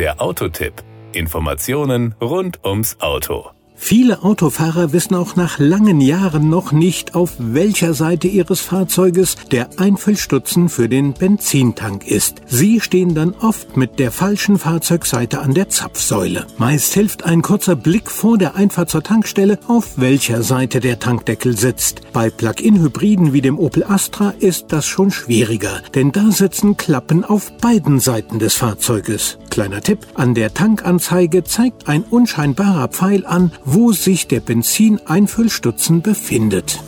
Der 0.00 0.18
Autotipp. 0.18 0.72
Informationen 1.12 2.14
rund 2.22 2.64
ums 2.64 2.98
Auto. 3.00 3.50
Viele 3.82 4.22
Autofahrer 4.22 4.92
wissen 4.92 5.14
auch 5.14 5.36
nach 5.36 5.58
langen 5.58 6.00
Jahren 6.00 6.48
noch 6.48 6.70
nicht, 6.70 7.14
auf 7.14 7.32
welcher 7.38 7.94
Seite 7.94 8.28
ihres 8.28 8.60
Fahrzeuges 8.60 9.36
der 9.50 9.68
Einfüllstutzen 9.78 10.68
für 10.68 10.88
den 10.88 11.14
Benzintank 11.14 12.06
ist. 12.06 12.42
Sie 12.46 12.80
stehen 12.80 13.14
dann 13.14 13.34
oft 13.34 13.76
mit 13.76 13.98
der 13.98 14.10
falschen 14.10 14.58
Fahrzeugseite 14.58 15.40
an 15.40 15.54
der 15.54 15.70
Zapfsäule. 15.70 16.46
Meist 16.58 16.94
hilft 16.94 17.24
ein 17.24 17.42
kurzer 17.42 17.74
Blick 17.74 18.10
vor 18.10 18.38
der 18.38 18.54
Einfahrt 18.54 18.90
zur 18.90 19.02
Tankstelle, 19.02 19.58
auf 19.66 19.98
welcher 19.98 20.42
Seite 20.42 20.80
der 20.80 20.98
Tankdeckel 20.98 21.56
sitzt. 21.56 22.02
Bei 22.12 22.30
Plug-in-Hybriden 22.30 23.32
wie 23.32 23.40
dem 23.42 23.58
Opel 23.58 23.84
Astra 23.84 24.34
ist 24.38 24.66
das 24.68 24.86
schon 24.86 25.10
schwieriger, 25.10 25.82
denn 25.94 26.12
da 26.12 26.30
sitzen 26.30 26.76
Klappen 26.76 27.24
auf 27.24 27.50
beiden 27.58 27.98
Seiten 27.98 28.38
des 28.38 28.54
Fahrzeuges. 28.54 29.38
Kleiner 29.50 29.80
Tipp, 29.80 30.06
an 30.14 30.34
der 30.34 30.54
Tankanzeige 30.54 31.42
zeigt 31.42 31.88
ein 31.88 32.04
unscheinbarer 32.04 32.88
Pfeil 32.88 33.26
an, 33.26 33.52
wo 33.64 33.92
sich 33.92 34.28
der 34.28 34.40
Benzineinfüllstutzen 34.40 36.02
befindet. 36.02 36.80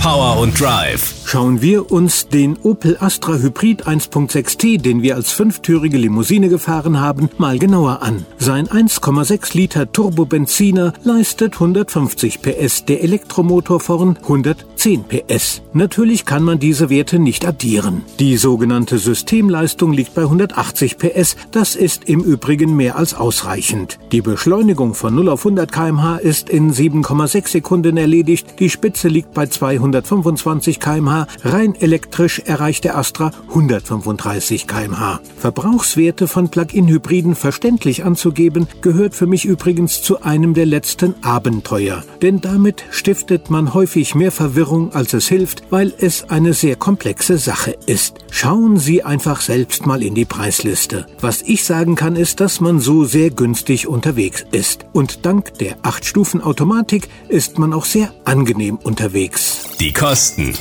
Power 0.00 0.38
und 0.38 0.58
Drive. 0.58 1.14
Schauen 1.26 1.60
wir 1.60 1.92
uns 1.92 2.26
den 2.26 2.56
Opel 2.62 2.96
Astra 2.98 3.34
Hybrid 3.34 3.86
1.6T, 3.86 4.80
den 4.80 5.02
wir 5.02 5.14
als 5.14 5.30
fünftürige 5.30 5.98
Limousine 5.98 6.48
gefahren 6.48 7.00
haben, 7.00 7.28
mal 7.36 7.58
genauer 7.58 8.02
an. 8.02 8.24
Sein 8.38 8.66
1,6 8.66 9.54
Liter 9.56 9.92
Turbobenziner 9.92 10.94
leistet 11.04 11.54
150 11.54 12.40
PS, 12.40 12.86
der 12.86 13.04
Elektromotor 13.04 13.78
vorn 13.78 14.16
110 14.22 15.04
PS. 15.04 15.60
Natürlich 15.74 16.24
kann 16.24 16.42
man 16.42 16.58
diese 16.58 16.88
Werte 16.88 17.18
nicht 17.18 17.46
addieren. 17.46 18.02
Die 18.18 18.38
sogenannte 18.38 18.98
Systemleistung 18.98 19.92
liegt 19.92 20.14
bei 20.14 20.22
180 20.22 20.96
PS, 20.96 21.36
das 21.52 21.76
ist 21.76 22.08
im 22.08 22.22
Übrigen 22.22 22.74
mehr 22.74 22.96
als 22.96 23.14
ausreichend. 23.14 23.98
Die 24.12 24.22
Beschleunigung 24.22 24.94
von 24.94 25.14
0 25.14 25.28
auf 25.28 25.40
100 25.40 25.70
kmh 25.70 26.16
ist 26.16 26.48
in 26.48 26.72
7,6 26.72 27.48
Sekunden 27.48 27.98
erledigt, 27.98 28.54
die 28.58 28.70
Spitze 28.70 29.08
liegt 29.08 29.34
bei 29.34 29.46
200 29.46 29.89
125 29.90 30.78
kmh, 30.78 31.26
rein 31.44 31.74
elektrisch 31.74 32.40
erreicht 32.44 32.84
der 32.84 32.96
Astra 32.96 33.32
135 33.48 34.66
kmh. 34.66 35.20
Verbrauchswerte 35.36 36.28
von 36.28 36.48
Plug-in-Hybriden 36.48 37.34
verständlich 37.34 38.04
anzugeben, 38.04 38.68
gehört 38.82 39.14
für 39.14 39.26
mich 39.26 39.44
übrigens 39.44 40.02
zu 40.02 40.22
einem 40.22 40.54
der 40.54 40.66
letzten 40.66 41.14
Abenteuer. 41.22 42.04
Denn 42.22 42.40
damit 42.40 42.84
stiftet 42.90 43.50
man 43.50 43.74
häufig 43.74 44.14
mehr 44.14 44.30
Verwirrung, 44.30 44.92
als 44.92 45.12
es 45.12 45.26
hilft, 45.26 45.64
weil 45.70 45.92
es 45.98 46.30
eine 46.30 46.54
sehr 46.54 46.76
komplexe 46.76 47.38
Sache 47.38 47.76
ist. 47.86 48.18
Schauen 48.30 48.76
Sie 48.78 49.02
einfach 49.02 49.40
selbst 49.40 49.86
mal 49.86 50.02
in 50.02 50.14
die 50.14 50.24
Preisliste. 50.24 51.06
Was 51.20 51.42
ich 51.42 51.64
sagen 51.64 51.96
kann, 51.96 52.14
ist, 52.14 52.40
dass 52.40 52.60
man 52.60 52.78
so 52.78 53.04
sehr 53.04 53.30
günstig 53.30 53.88
unterwegs 53.88 54.44
ist. 54.52 54.86
Und 54.92 55.26
dank 55.26 55.54
der 55.54 55.78
8-Stufen-Automatik 55.78 57.08
ist 57.28 57.58
man 57.58 57.72
auch 57.72 57.84
sehr 57.84 58.12
angenehm 58.24 58.76
unterwegs. 58.76 59.64
Die 59.80 59.94
Kosten. 59.94 60.54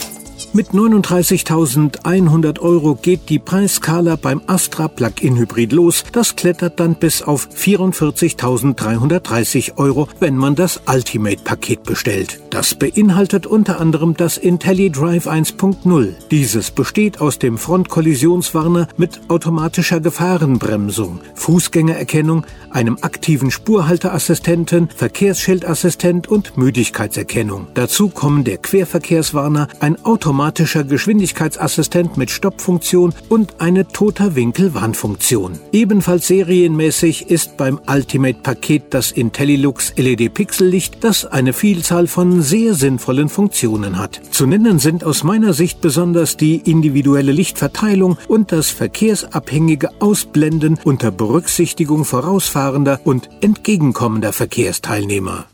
Mit 0.51 0.69
39.100 0.69 2.59
Euro 2.59 2.95
geht 2.95 3.29
die 3.29 3.37
Preiskala 3.37 4.15
beim 4.15 4.41
Astra 4.47 4.87
Plug-in 4.87 5.37
Hybrid 5.37 5.71
los. 5.71 6.03
Das 6.11 6.35
klettert 6.35 6.79
dann 6.79 6.95
bis 6.95 7.21
auf 7.21 7.47
44.330 7.55 9.77
Euro, 9.77 10.07
wenn 10.19 10.35
man 10.35 10.55
das 10.55 10.81
Ultimate-Paket 10.87 11.83
bestellt. 11.83 12.41
Das 12.49 12.73
beinhaltet 12.73 13.45
unter 13.45 13.79
anderem 13.79 14.17
das 14.17 14.39
IntelliDrive 14.39 15.27
1.0. 15.27 16.13
Dieses 16.31 16.71
besteht 16.71 17.21
aus 17.21 17.37
dem 17.37 17.59
Frontkollisionswarner 17.59 18.87
mit 18.97 19.21
automatischer 19.27 19.99
Gefahrenbremsung, 19.99 21.19
Fußgängererkennung, 21.35 22.43
einem 22.71 22.97
aktiven 23.01 23.51
Spurhalteassistenten, 23.51 24.89
Verkehrsschildassistent 24.95 26.27
und 26.27 26.57
Müdigkeitserkennung. 26.57 27.67
Dazu 27.75 28.09
kommen 28.09 28.43
der 28.43 28.57
Querverkehrswarner, 28.57 29.67
ein 29.79 30.03
automatischer 30.39 30.85
Geschwindigkeitsassistent 30.85 32.15
mit 32.15 32.31
Stoppfunktion 32.31 33.13
und 33.27 33.59
eine 33.59 33.85
toter 33.89 34.35
Winkelwarnfunktion. 34.35 35.59
Ebenfalls 35.73 36.27
serienmäßig 36.27 37.29
ist 37.29 37.57
beim 37.57 37.77
Ultimate-Paket 37.85 38.93
das 38.93 39.11
IntelliLux 39.11 39.95
LED-Pixellicht, 39.97 41.03
das 41.03 41.25
eine 41.25 41.51
Vielzahl 41.51 42.07
von 42.07 42.41
sehr 42.41 42.73
sinnvollen 42.73 43.27
Funktionen 43.27 43.97
hat. 43.97 44.21
Zu 44.31 44.45
nennen 44.45 44.79
sind 44.79 45.03
aus 45.03 45.25
meiner 45.25 45.51
Sicht 45.51 45.81
besonders 45.81 46.37
die 46.37 46.55
individuelle 46.55 47.33
Lichtverteilung 47.33 48.17
und 48.29 48.53
das 48.53 48.69
verkehrsabhängige 48.69 49.89
Ausblenden 49.99 50.79
unter 50.85 51.11
Berücksichtigung 51.11 52.05
vorausfahrender 52.05 53.01
und 53.03 53.29
entgegenkommender 53.41 54.31
Verkehrsteilnehmer. 54.31 55.47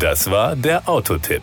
Das 0.00 0.28
war 0.30 0.56
der 0.56 0.88
Autotipp. 0.88 1.42